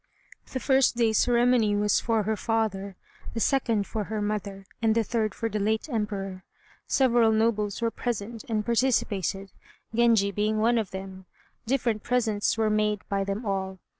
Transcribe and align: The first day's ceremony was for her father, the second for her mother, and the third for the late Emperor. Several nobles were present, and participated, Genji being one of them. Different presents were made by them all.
The 0.51 0.59
first 0.59 0.97
day's 0.97 1.19
ceremony 1.19 1.75
was 1.75 1.99
for 1.99 2.23
her 2.23 2.35
father, 2.35 2.95
the 3.35 3.39
second 3.39 3.85
for 3.85 4.05
her 4.05 4.19
mother, 4.19 4.65
and 4.81 4.95
the 4.95 5.03
third 5.03 5.35
for 5.35 5.47
the 5.47 5.59
late 5.59 5.87
Emperor. 5.89 6.43
Several 6.87 7.31
nobles 7.31 7.83
were 7.83 7.91
present, 7.91 8.43
and 8.49 8.65
participated, 8.65 9.51
Genji 9.93 10.31
being 10.31 10.57
one 10.57 10.79
of 10.79 10.89
them. 10.89 11.27
Different 11.67 12.01
presents 12.01 12.57
were 12.57 12.71
made 12.71 13.07
by 13.09 13.23
them 13.23 13.45
all. 13.45 13.77